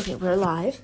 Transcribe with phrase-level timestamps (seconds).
[0.00, 0.80] Okay, we're live.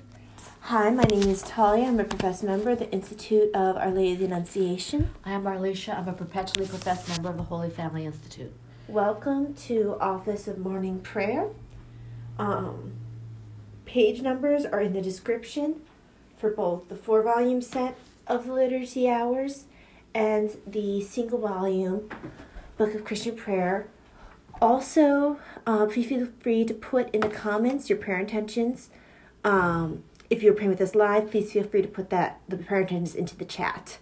[0.59, 1.85] Hi, my name is Talia.
[1.85, 5.09] I'm a professed member of the Institute of Our Lady of the Annunciation.
[5.25, 5.97] I am Marlisha.
[5.97, 8.53] I'm a perpetually professed member of the Holy Family Institute.
[8.87, 11.49] Welcome to Office of Morning Prayer.
[12.37, 12.93] Um,
[13.85, 15.81] page numbers are in the description
[16.37, 17.97] for both the four volume set
[18.27, 19.65] of the Liturgy Hours
[20.13, 22.07] and the single volume
[22.77, 23.87] Book of Christian Prayer.
[24.61, 28.91] Also, uh, please feel free to put in the comments your prayer intentions.
[29.43, 32.81] Um, if you're praying with us live, please feel free to put that the prayer
[32.81, 33.97] intentions into the chat.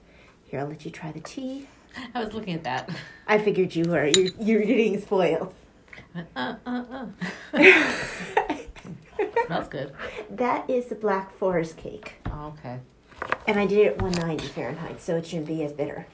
[0.45, 1.67] Here, I'll let you try the tea.
[2.13, 2.89] I was looking at that.
[3.27, 4.08] I figured you were.
[4.08, 5.53] You're, you're getting spoiled.
[6.35, 7.05] Uh, uh, uh.
[9.48, 9.94] Smells good.
[10.30, 12.16] That is the Black Forest cake.
[12.27, 12.80] Oh, okay.
[13.47, 16.08] And I did it at 190 Fahrenheit, so it shouldn't be as bitter.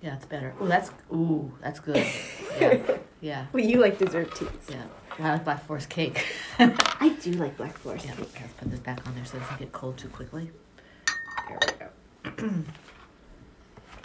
[0.00, 0.54] Yeah, it's better.
[0.60, 2.04] Oh, that's ooh, that's good.
[2.60, 4.48] Yeah, yeah, Well, you like dessert teas.
[4.68, 4.82] yeah.
[5.18, 6.24] I like Black Forest cake.
[6.58, 8.28] I do like Black Forest yeah, cake.
[8.40, 10.50] let's put this back on there so it doesn't get cold too quickly.
[11.48, 12.52] There we go.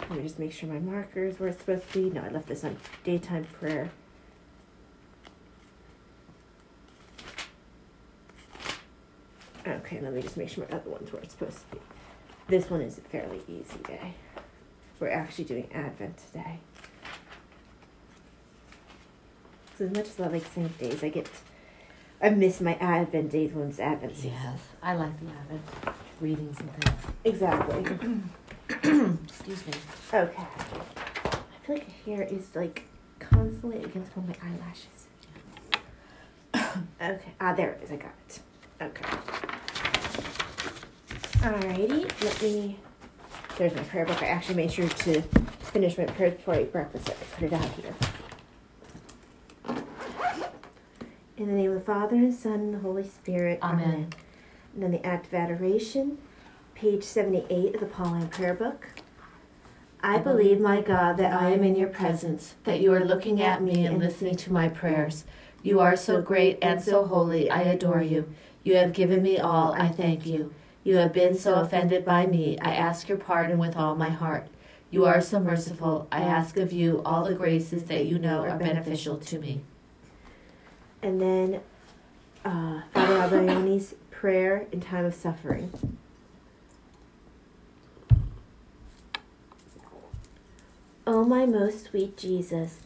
[0.00, 2.10] Let me just make sure my markers where it's supposed to be.
[2.10, 3.90] No, I left this on daytime prayer.
[9.66, 11.82] Okay, let me just make sure my other one's where it's supposed to be.
[12.46, 14.14] This one is a fairly easy day.
[15.00, 16.60] We're actually doing Advent today.
[19.80, 21.28] As much as I like saint days, I get
[22.20, 24.32] I miss my Advent days when it's Advent season.
[24.32, 26.98] Yes, I like the Advent readings and things.
[27.24, 27.84] Exactly.
[29.28, 29.72] Excuse me.
[30.12, 30.42] Okay.
[30.42, 32.84] I feel like hair is like
[33.18, 35.08] constantly against one of my eyelashes.
[37.02, 37.32] okay.
[37.40, 37.92] Ah, there it is.
[37.92, 38.40] I got it.
[38.80, 39.04] Okay.
[41.40, 42.24] Alrighty.
[42.24, 42.78] Let me.
[43.58, 44.22] There's my prayer book.
[44.22, 45.22] I actually made sure to
[45.72, 47.06] finish my prayer before I ate breakfast.
[47.06, 47.94] So I put it out here.
[51.36, 53.58] In the name of the Father and Son and the Holy Spirit.
[53.62, 54.08] Amen.
[54.72, 56.16] And then the Act of Adoration,
[56.74, 58.88] page 78 of the Pauline Prayer Book.
[60.00, 63.62] I believe, my God, that I am in your presence, that you are looking at
[63.62, 65.26] me and listening to my prayers.
[65.62, 68.32] You are so great and so holy, I adore you.
[68.62, 70.54] You have given me all, I thank you.
[70.84, 74.48] You have been so offended by me, I ask your pardon with all my heart.
[74.90, 78.56] You are so merciful, I ask of you all the graces that you know are
[78.56, 79.60] beneficial to me.
[81.06, 81.60] And then
[82.44, 85.72] uh, Father Alberione's prayer in time of suffering.
[91.06, 92.80] O my most sweet Jesus,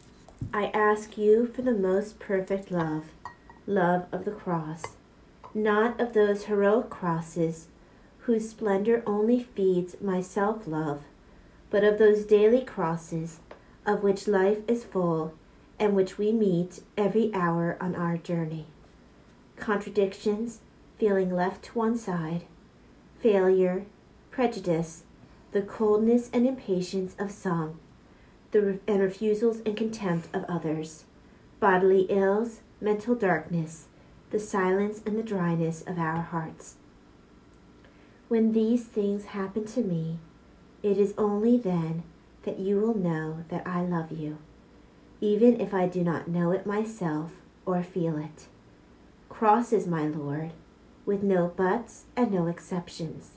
[0.53, 3.05] I ask you for the most perfect love,
[3.67, 4.83] love of the cross,
[5.55, 7.69] not of those heroic crosses
[8.19, 11.05] whose splendor only feeds my self love,
[11.71, 13.41] but of those daily crosses
[13.87, 15.33] of which life is full
[15.81, 18.67] and which we meet every hour on our journey.
[19.57, 20.61] Contradictions,
[20.99, 22.45] feeling left to one side,
[23.19, 23.87] failure,
[24.31, 25.05] prejudice,
[25.53, 27.81] the coldness and impatience of some,
[28.53, 31.05] the re- and refusals and contempt of others,
[31.59, 33.89] bodily ills, mental darkness,
[34.31, 36.77] the silence and the dryness of our hearts.
[38.29, 40.19] When these things happen to me,
[40.83, 42.05] it is only then
[42.45, 44.39] that you will know that I love you
[45.21, 47.33] even if I do not know it myself
[47.67, 48.47] or feel it.
[49.29, 50.53] Crosses, my Lord,
[51.05, 53.33] with no buts and no exceptions.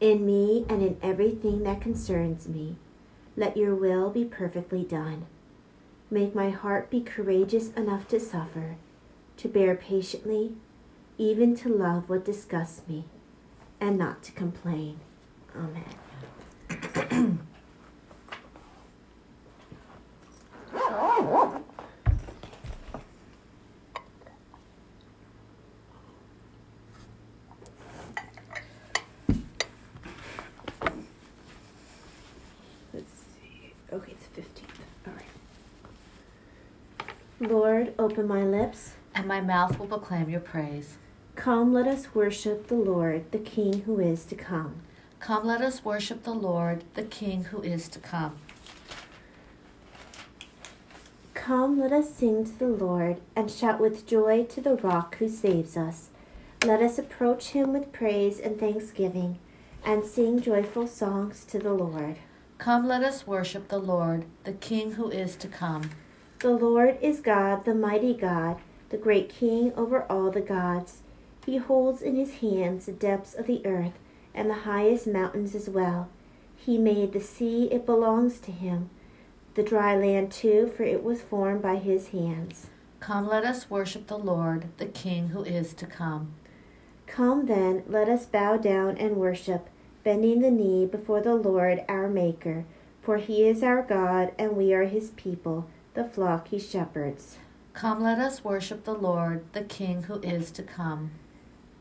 [0.00, 2.76] In me and in everything that concerns me,
[3.36, 5.26] let your will be perfectly done.
[6.10, 8.76] Make my heart be courageous enough to suffer,
[9.36, 10.54] to bear patiently,
[11.18, 13.04] even to love what disgusts me,
[13.80, 15.00] and not to complain.
[15.54, 15.84] Amen.
[20.20, 20.59] Let's see.
[33.92, 34.68] Okay, it's 15th.
[35.06, 35.24] All right.
[37.40, 38.94] Lord, open my lips.
[39.14, 40.96] And my mouth will proclaim your praise.
[41.34, 44.82] Come, let us worship the Lord, the King who is to come.
[45.18, 48.38] Come, let us worship the Lord, the King who is to come.
[51.50, 55.28] Come, let us sing to the Lord and shout with joy to the rock who
[55.28, 56.10] saves us.
[56.64, 59.40] Let us approach him with praise and thanksgiving
[59.84, 62.18] and sing joyful songs to the Lord.
[62.58, 65.90] Come, let us worship the Lord, the King who is to come.
[66.38, 68.58] The Lord is God, the mighty God,
[68.90, 71.02] the great King over all the gods.
[71.44, 73.98] He holds in his hands the depths of the earth
[74.32, 76.10] and the highest mountains as well.
[76.54, 78.90] He made the sea, it belongs to him,
[79.54, 82.68] the dry land too, for it was formed by his hands.
[83.00, 86.34] Come, let us worship the Lord, the King who is to come.
[87.06, 89.68] Come then, let us bow down and worship,
[90.04, 92.64] bending the knee before the Lord our Maker,
[93.02, 97.38] for he is our God, and we are his people, the flock he shepherds.
[97.72, 101.12] Come, let us worship the Lord, the King who is to come.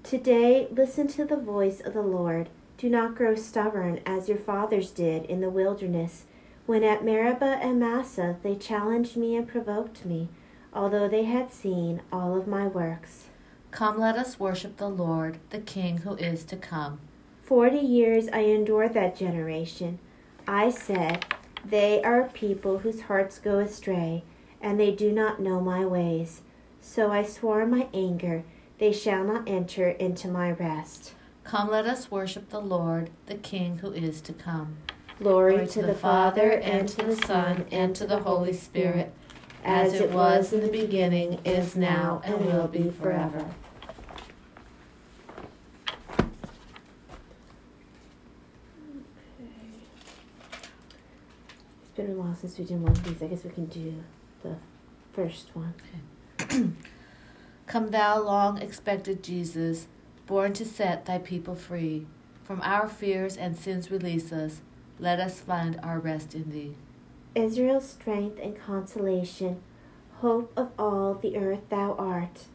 [0.03, 2.49] Today, listen to the voice of the Lord.
[2.77, 6.25] Do not grow stubborn as your fathers did in the wilderness,
[6.69, 10.29] when at Meribah and Massah they challenged me and provoked me,
[10.71, 13.29] although they had seen all of my works.
[13.71, 16.99] Come, let us worship the Lord, the King who is to come.
[17.41, 19.97] Forty years I endured that generation.
[20.47, 21.25] I said,
[21.65, 24.23] They are a people whose hearts go astray,
[24.61, 26.41] and they do not know my ways.
[26.81, 28.43] So I swore in my anger,
[28.77, 31.13] They shall not enter into my rest.
[31.43, 34.77] Come, let us worship the Lord, the King who is to come.
[35.19, 39.13] Glory, to the Father, and to the Son, and to the Holy Spirit
[39.63, 43.45] as it was in the beginning, is now, and will be forever.
[51.81, 53.21] It's been a while since we did one of these.
[53.21, 53.93] I guess we can do
[54.41, 54.55] the
[55.11, 55.73] first one.
[56.41, 56.69] Okay.
[57.65, 59.87] Come, thou long expected Jesus,
[60.25, 62.07] born to set thy people free.
[62.45, 64.61] From our fears and sins release us.
[64.99, 66.75] Let us find our rest in thee.
[67.33, 69.61] Israel's strength and consolation,
[70.17, 72.45] hope of all the earth thou art,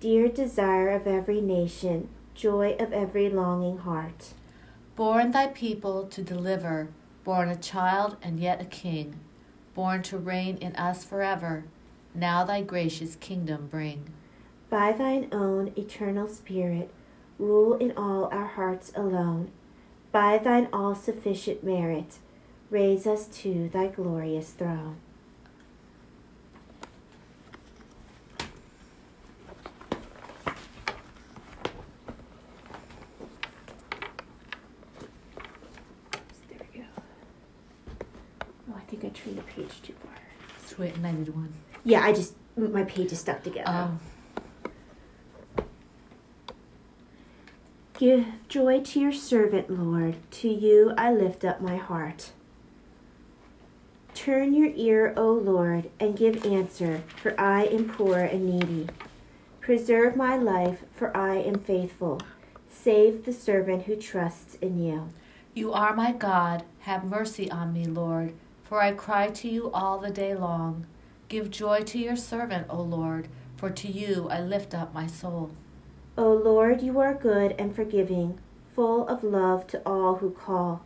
[0.00, 4.32] dear desire of every nation, joy of every longing heart.
[4.96, 6.88] Born thy people to deliver,
[7.24, 9.20] born a child and yet a king,
[9.74, 11.64] born to reign in us forever,
[12.14, 14.08] now thy gracious kingdom bring.
[14.70, 16.90] By thine own eternal Spirit,
[17.38, 19.50] rule in all our hearts alone.
[20.14, 22.18] By thine all sufficient merit,
[22.70, 24.98] raise us to thy glorious throne.
[36.48, 36.84] There we go.
[38.70, 40.12] Oh, I think I turned the page too far.
[40.64, 41.52] Sweet, and I did one.
[41.82, 43.68] Yeah, I just, my page is stuck together.
[43.68, 43.98] Um,
[48.04, 50.16] Give joy to your servant, Lord.
[50.32, 52.32] To you I lift up my heart.
[54.12, 58.88] Turn your ear, O Lord, and give answer, for I am poor and needy.
[59.62, 62.20] Preserve my life, for I am faithful.
[62.68, 65.08] Save the servant who trusts in you.
[65.54, 66.62] You are my God.
[66.80, 68.34] Have mercy on me, Lord,
[68.64, 70.84] for I cry to you all the day long.
[71.28, 75.52] Give joy to your servant, O Lord, for to you I lift up my soul.
[76.16, 78.38] O Lord, you are good and forgiving,
[78.72, 80.84] full of love to all who call.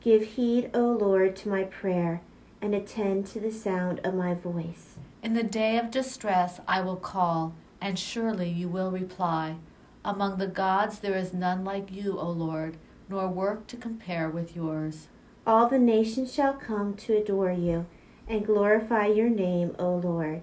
[0.00, 2.20] Give heed, O Lord, to my prayer
[2.62, 4.96] and attend to the sound of my voice.
[5.24, 9.56] In the day of distress I will call, and surely you will reply.
[10.04, 12.76] Among the gods there is none like you, O Lord,
[13.08, 15.08] nor work to compare with yours.
[15.46, 17.86] All the nations shall come to adore you
[18.28, 20.42] and glorify your name, O Lord.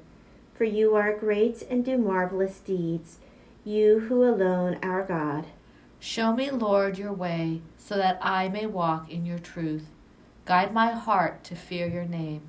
[0.54, 3.20] For you are great and do marvelous deeds,
[3.68, 5.46] you who alone are God.
[6.00, 9.88] Show me, Lord, your way, so that I may walk in your truth.
[10.46, 12.44] Guide my heart to fear your name.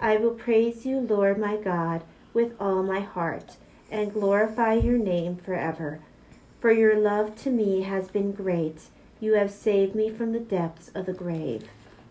[0.00, 2.02] I will praise you, Lord my God,
[2.34, 3.56] with all my heart,
[3.88, 6.00] and glorify your name forever.
[6.60, 8.88] For your love to me has been great.
[9.20, 11.68] You have saved me from the depths of the grave.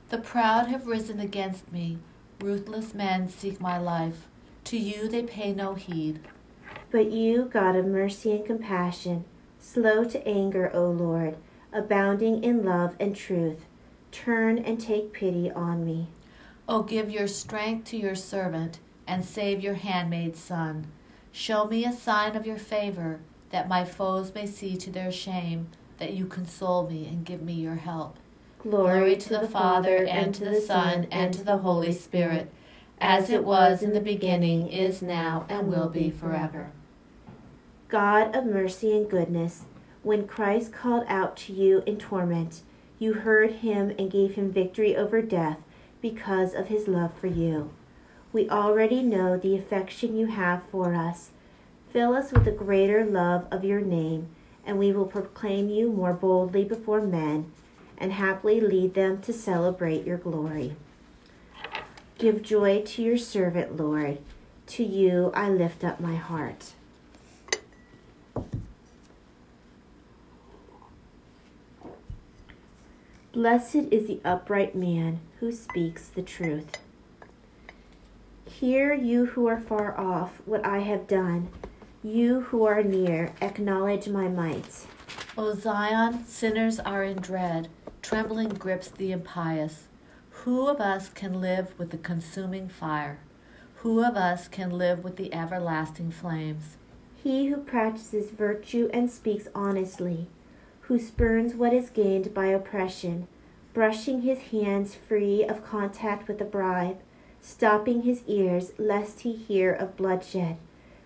[0.08, 1.98] The proud have risen against me.
[2.39, 4.25] Ruthless men seek my life.
[4.66, 6.22] To you they pay no heed.
[6.89, 9.25] But you, God of mercy and compassion,
[9.60, 11.36] slow to anger, O Lord,
[11.74, 13.65] abounding in love and truth,
[14.12, 16.08] Turn and take pity on me.
[16.67, 20.88] O give your strength to your servant, and save your handmaid's son.
[21.32, 23.20] Show me a sign of your favor,
[23.51, 25.67] that my foes may see to their shame,
[26.00, 28.17] that you console me and give me your help.
[28.60, 32.51] Glory, Glory to, to the Father, and to the Son, and to the Holy Spirit,
[33.00, 36.72] as it was in the beginning, is now, and will be forever.
[37.88, 39.63] God of mercy and goodness,
[40.03, 42.62] when Christ called out to you in torment,
[43.00, 45.60] you heard him and gave him victory over death
[46.01, 47.70] because of his love for you.
[48.34, 51.29] We already know the affection you have for us.
[51.89, 54.27] Fill us with a greater love of your name,
[54.65, 57.51] and we will proclaim you more boldly before men
[57.98, 60.75] and happily lead them to celebrate your glory.
[62.17, 64.17] Give joy to your servant, Lord.
[64.67, 66.74] To you I lift up my heart.
[73.38, 76.79] Blessed is the upright man who speaks the truth.
[78.46, 81.50] Hear you who are far off what I have done.
[82.03, 84.88] You who are near, acknowledge my might.
[85.38, 87.67] O Zion, sinners are in dread,
[88.01, 89.84] trembling grips the impious.
[90.32, 93.20] Who of us can live with the consuming fire?
[93.84, 96.77] Who of us can live with the everlasting flames?
[97.24, 100.25] He who practices virtue and speaks honestly,
[100.88, 103.27] who spurns what is gained by oppression,
[103.74, 106.98] brushing his hands free of contact with a bribe,
[107.41, 110.56] stopping his ears lest he hear of bloodshed,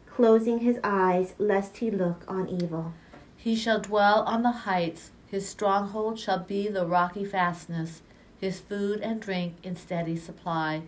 [0.05, 2.93] closing his eyes lest he look on evil.
[3.35, 8.03] He shall dwell on the heights, his stronghold shall be the rocky fastness,
[8.39, 10.83] his food and drink in steady supply.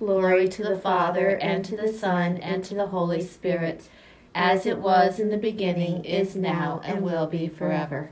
[0.00, 3.88] Glory to the Father, and to the Son, and to the Holy Spirit,
[4.34, 8.10] as it was in the beginning, is now, and will be forever.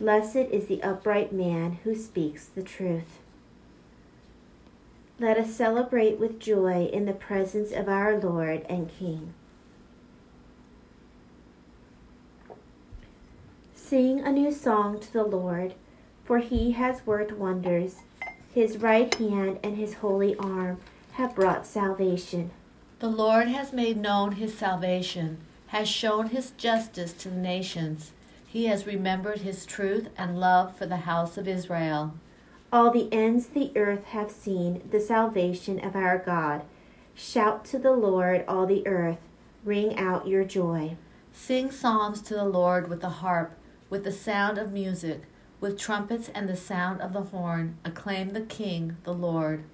[0.00, 3.18] Blessed is the upright man who speaks the truth.
[5.18, 9.34] Let us celebrate with joy in the presence of our Lord and King.
[13.74, 15.74] Sing a new song to the Lord,
[16.24, 17.96] for he has worked wonders.
[18.54, 20.80] His right hand and his holy arm
[21.12, 22.52] have brought salvation.
[23.00, 28.12] The Lord has made known his salvation, has shown his justice to the nations.
[28.50, 32.14] He has remembered his truth and love for the house of Israel.
[32.72, 36.62] All the ends of the earth have seen the salvation of our God.
[37.14, 39.18] Shout to the Lord, all the earth.
[39.64, 40.96] Ring out your joy.
[41.32, 43.54] Sing psalms to the Lord with the harp
[43.90, 45.22] with the sound of music,
[45.60, 49.64] with trumpets and the sound of the horn, acclaim the King, the Lord.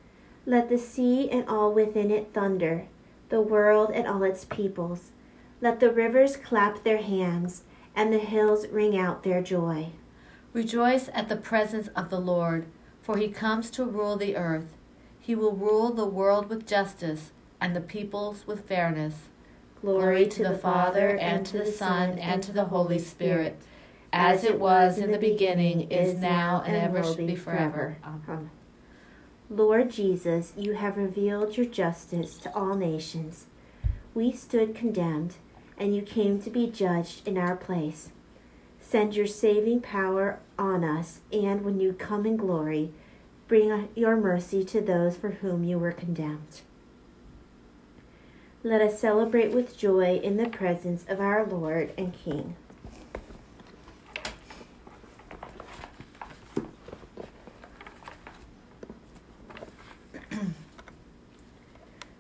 [0.47, 2.87] Let the sea and all within it thunder,
[3.29, 5.13] the world and all its peoples.
[5.61, 7.65] Let the rivers clap their hands,
[7.97, 9.89] and the hills ring out their joy.
[10.53, 12.67] Rejoice at the presence of the Lord,
[13.03, 14.75] for he comes to rule the earth.
[15.19, 19.15] He will rule the world with justice, and the peoples with fairness.
[19.81, 23.59] Glory, Glory to the Father, and to the Son, and to the Holy Spirit
[24.17, 27.99] as it was in the beginning, is now, and ever shall be forever.
[28.03, 28.51] Amen.
[29.51, 33.47] Lord Jesus, you have revealed your justice to all nations.
[34.15, 35.35] We stood condemned,
[35.79, 38.11] and you came to be judged in our place.
[38.81, 42.93] Send your saving power on us, and when you come in glory,
[43.49, 46.63] bring your mercy to those for whom you were condemned.
[48.63, 52.57] Let us celebrate with joy in the presence of our Lord and King.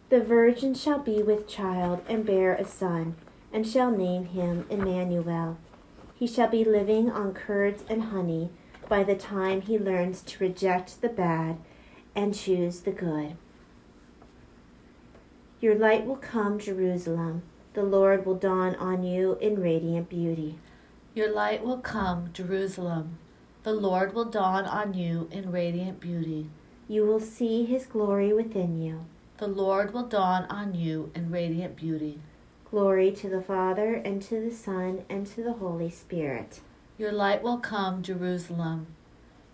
[0.08, 3.16] The virgin shall be with child and bear a son,
[3.56, 5.56] and shall name him Emmanuel.
[6.14, 8.50] He shall be living on curds and honey
[8.86, 11.56] by the time he learns to reject the bad
[12.14, 13.34] and choose the good.
[15.58, 17.44] Your light will come, Jerusalem.
[17.72, 20.58] The Lord will dawn on you in radiant beauty.
[21.14, 23.16] Your light will come, Jerusalem.
[23.62, 26.50] The Lord will dawn on you in radiant beauty.
[26.88, 29.06] You will see his glory within you.
[29.38, 32.20] The Lord will dawn on you in radiant beauty.
[32.70, 36.60] Glory to the Father, and to the Son, and to the Holy Spirit.
[36.98, 38.88] Your light will come, Jerusalem.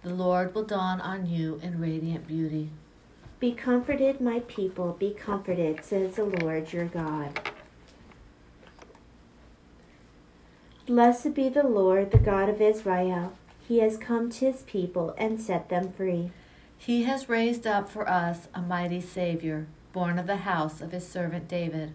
[0.03, 2.71] The Lord will dawn on you in radiant beauty.
[3.39, 7.51] Be comforted, my people, be comforted, says the Lord your God.
[10.87, 13.35] Blessed be the Lord, the God of Israel.
[13.69, 16.31] He has come to his people and set them free.
[16.79, 21.07] He has raised up for us a mighty Savior, born of the house of his
[21.07, 21.95] servant David.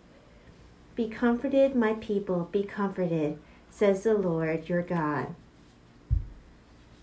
[1.01, 3.39] Be comforted, my people, be comforted,
[3.71, 5.33] says the Lord your God.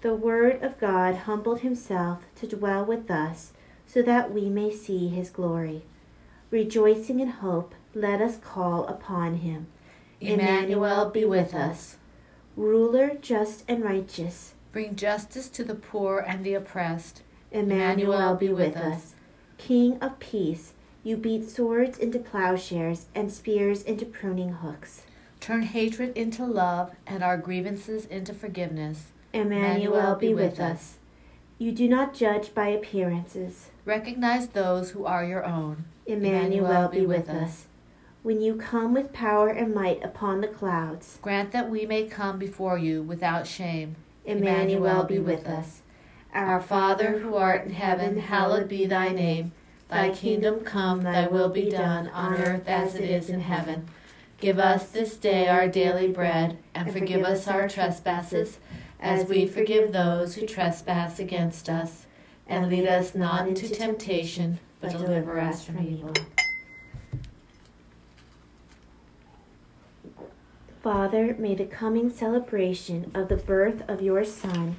[0.03, 3.55] The Word of God humbled himself to dwell with us,
[3.89, 5.83] so that we may see his glory.
[6.53, 9.67] Rejoicing in hope, let us call upon him.
[10.21, 11.97] Emmanuel be with us.
[12.55, 17.23] Ruler just and righteous Bring justice to the poor and the oppressed.
[17.51, 19.17] Emmanuel be with us.
[19.57, 20.75] King of peace,
[21.09, 25.05] you beat swords into plowshares and spears into pruning hooks.
[25.41, 29.07] Turn hatred into love and our grievances into forgiveness.
[29.33, 30.99] Emmanuel be with us.
[31.57, 33.71] You do not judge by appearances.
[33.87, 35.87] Recognize those who are your own.
[36.05, 37.65] Emmanuel be with us.
[38.23, 42.39] When you come with power and might upon the clouds, Grant that we may come
[42.39, 43.97] before you without shame.
[44.27, 45.81] Emmanuel be with us.
[46.35, 49.53] Our Father who art in heaven, hallowed be thy name.
[49.89, 53.89] Thy kingdom come, thy will be done, on earth as it is in heaven.
[54.39, 58.59] Give us this day our daily bread, and forgive us our trespasses,
[59.01, 62.07] as we forgive those who trespass against us.
[62.47, 66.13] And lead us not into temptation, but deliver us from evil.
[70.83, 74.77] Father, may the coming celebration of the birth of your Son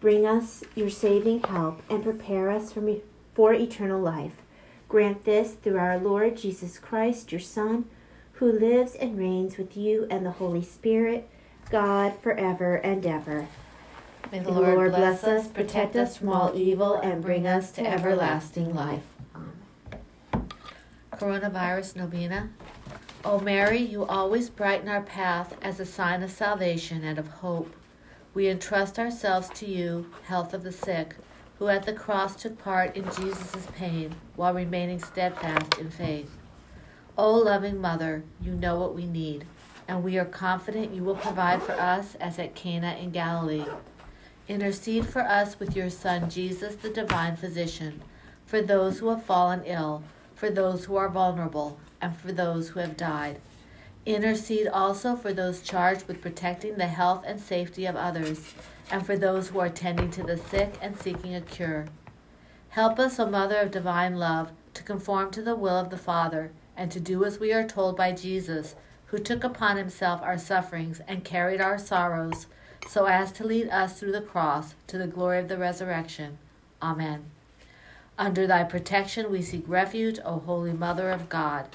[0.00, 3.02] bring us your saving help and prepare us for, me,
[3.38, 4.42] for eternal life.
[4.88, 7.84] Grant this through our Lord Jesus Christ, your Son,
[8.32, 11.30] who lives and reigns with you and the Holy Spirit,
[11.70, 13.46] God, forever and ever.
[14.32, 18.74] May the Lord bless us, protect us from all evil, and bring us to everlasting
[18.74, 19.04] life.
[21.12, 22.48] Coronavirus Novena.
[23.24, 27.72] O Mary, you always brighten our path as a sign of salvation and of hope.
[28.34, 31.14] We entrust ourselves to you, health of the sick,
[31.58, 36.30] who at the cross took part in Jesus' pain while remaining steadfast in faith.
[37.16, 39.44] O loving Mother, you know what we need,
[39.88, 43.64] and we are confident you will provide for us as at Cana in Galilee.
[44.46, 48.02] Intercede for us with your Son, Jesus, the divine physician,
[48.46, 50.02] for those who have fallen ill,
[50.34, 53.40] for those who are vulnerable, and for those who have died.
[54.06, 58.54] Intercede also for those charged with protecting the health and safety of others,
[58.90, 61.86] and for those who are tending to the sick and seeking a cure.
[62.70, 66.52] Help us, O Mother of Divine Love, to conform to the will of the Father,
[66.76, 68.74] and to do as we are told by Jesus,
[69.06, 72.46] who took upon himself our sufferings and carried our sorrows,
[72.86, 76.38] so as to lead us through the cross to the glory of the resurrection.
[76.80, 77.24] Amen.
[78.16, 81.68] Under thy protection we seek refuge, O Holy Mother of God.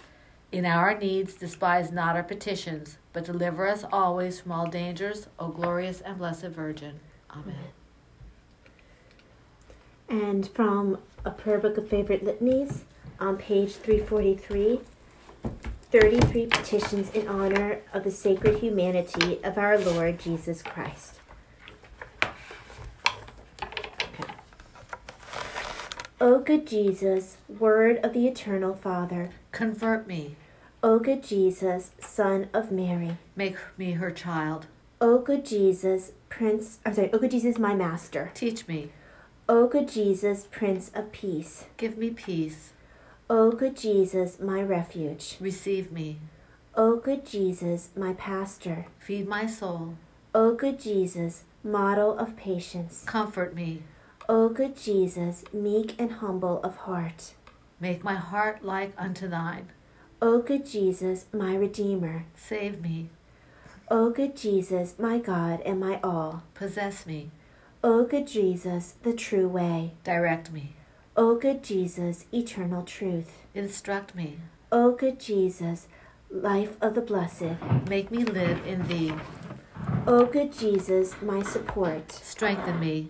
[0.53, 5.47] In our needs, despise not our petitions, but deliver us always from all dangers, O
[5.47, 6.99] glorious and blessed Virgin.
[7.31, 7.55] Amen.
[10.07, 12.83] And from a prayer book of favorite litanies
[13.19, 14.81] on page 343
[15.89, 21.19] 33 petitions in honor of the sacred humanity of our Lord Jesus Christ.
[22.21, 22.33] Okay.
[26.21, 30.35] O good Jesus, Word of the Eternal Father, Convert me,
[30.85, 34.65] O good Jesus, Son of Mary, make me her child.
[34.99, 38.91] O good Jesus, Prince, I'm sorry, O good Jesus, my Master, Teach me,
[39.47, 42.73] O good Jesus, Prince of Peace, give me peace.
[43.29, 46.19] O good Jesus, my refuge, Receive me,
[46.75, 49.95] O good Jesus, my Pastor, feed my soul.
[50.35, 53.83] O good Jesus, model of patience, Comfort me,
[54.27, 57.35] O good Jesus, meek and humble of heart,
[57.79, 59.69] make my heart like unto thine.
[60.23, 63.09] O good Jesus, my Redeemer, Save me,
[63.91, 67.29] O good Jesus, my God and my all, possess me,
[67.83, 70.77] O good Jesus, the true way, direct me,
[71.17, 74.37] O good Jesus, eternal truth, instruct me,
[74.71, 75.89] O good Jesus,
[76.31, 77.57] life of the blessed,
[77.89, 79.13] make me live in thee.
[80.07, 83.09] O good Jesus, my support, Strengthen me,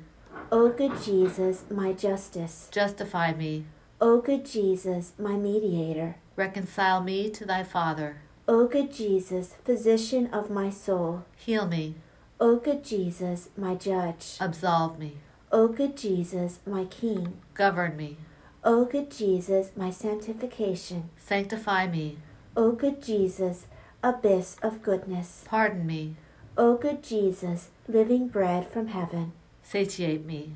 [0.51, 3.65] O good Jesus, my justice, justify me,
[4.01, 8.17] O good Jesus, my mediator, reconcile me to thy Father.
[8.47, 11.95] O good Jesus, physician of my soul, Heal me,
[12.39, 15.17] O good Jesus, my judge, absolve me,
[15.51, 18.17] O good Jesus, my king, govern me,
[18.63, 22.17] O good Jesus, my sanctification, sanctify me,
[22.57, 23.67] O good Jesus,
[24.03, 26.15] abyss of goodness, pardon me,
[26.57, 30.55] O good Jesus, living bread from heaven, satiate me,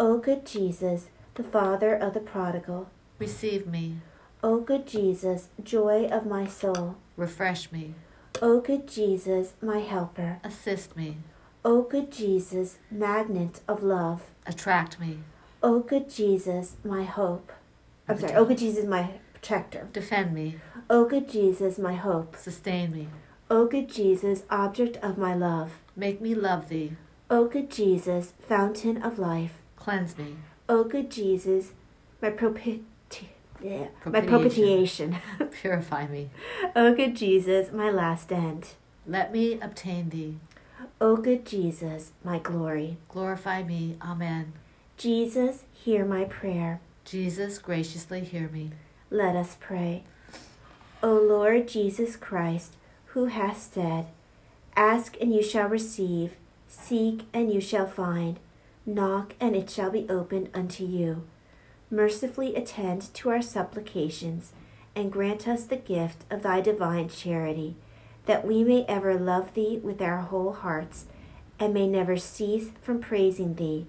[0.00, 3.96] O good Jesus, the Father of the prodigal, receive me,
[4.42, 7.94] O good Jesus, joy of my soul, refresh me,
[8.42, 11.16] O good Jesus, my helper, assist me,
[11.64, 15.18] O good Jesus, magnet of love, attract me,
[15.62, 17.52] O good Jesus, my hope.
[18.08, 19.88] I'm sorry, O good Jesus, my protector.
[19.92, 20.56] defend me,
[20.88, 22.36] O good Jesus, my hope.
[22.36, 23.08] sustain me,
[23.50, 25.72] O good Jesus, object of my love.
[25.96, 26.92] make me love thee,
[27.30, 29.54] O good Jesus, fountain of life.
[29.76, 30.36] cleanse me,
[30.68, 31.72] O good Jesus,
[32.22, 32.82] my propiti-
[33.70, 34.28] yeah, my Propitiation.
[34.28, 35.50] propitiation.
[35.62, 36.30] purify me,
[36.74, 38.68] o good Jesus, my last end.
[39.06, 40.36] let me obtain thee,
[41.00, 42.96] O good Jesus, my glory.
[43.08, 43.96] Glorify me.
[44.02, 44.52] Amen.
[44.96, 46.80] Jesus, hear my prayer.
[47.04, 48.70] Jesus, graciously hear me.
[49.10, 50.04] Let us pray.
[51.02, 52.74] O Lord Jesus Christ,
[53.12, 54.06] who hast said,
[54.74, 56.34] Ask and you shall receive,
[56.66, 58.38] seek and you shall find,
[58.84, 61.24] knock and it shall be opened unto you.
[61.88, 64.52] Mercifully attend to our supplications
[64.96, 67.76] and grant us the gift of thy divine charity,
[68.24, 71.06] that we may ever love thee with our whole hearts,
[71.60, 73.86] and may never cease from praising thee,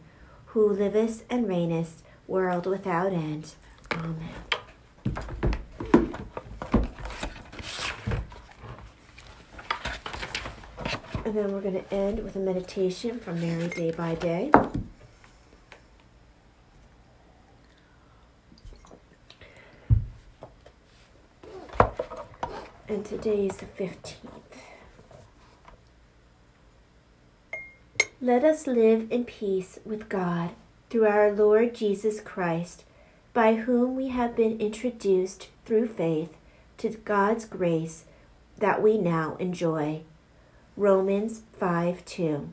[0.47, 3.55] who livest and reignest world without end.
[3.91, 4.17] Amen.
[11.25, 14.51] And then we're going to end with a meditation from Mary Day by Day.
[22.89, 24.15] And today is the 15th.
[28.21, 30.51] Let us live in peace with God
[30.89, 32.85] through our Lord Jesus Christ,
[33.33, 36.37] by whom we have been introduced through faith
[36.77, 38.05] to God's grace
[38.57, 40.01] that we now enjoy.
[40.77, 42.49] Romans 5 2.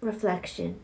[0.00, 0.80] Reflection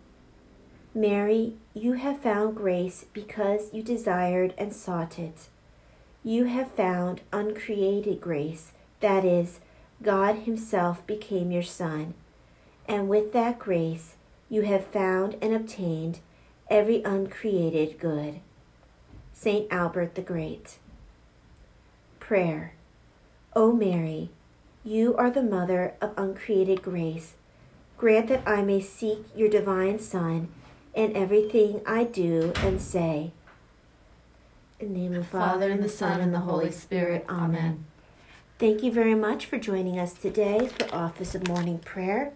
[0.94, 5.48] Mary, you have found grace because you desired and sought it.
[6.24, 9.58] You have found uncreated grace, that is,
[10.02, 12.14] God Himself became your Son,
[12.86, 14.14] and with that grace
[14.48, 16.20] you have found and obtained
[16.68, 18.40] every uncreated good.
[19.32, 19.66] St.
[19.72, 20.78] Albert the Great.
[22.20, 22.74] Prayer.
[23.56, 24.30] O Mary,
[24.84, 27.34] you are the mother of uncreated grace.
[27.98, 30.48] Grant that I may seek your divine Son
[30.94, 33.32] in everything I do and say.
[34.82, 37.24] In the name of the Father, and the Son, and the Holy Spirit.
[37.28, 37.84] Amen.
[38.58, 42.32] Thank you very much for joining us today for Office of Morning Prayer.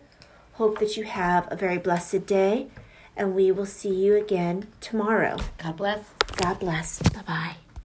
[0.52, 2.68] Hope that you have a very blessed day,
[3.16, 5.38] and we will see you again tomorrow.
[5.58, 6.04] God bless.
[6.36, 7.02] God bless.
[7.02, 7.56] Bye bye.